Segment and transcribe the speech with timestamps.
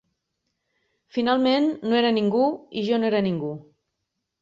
[1.17, 2.43] Finalment, no era ningú,
[2.83, 3.55] i jo no era ningú.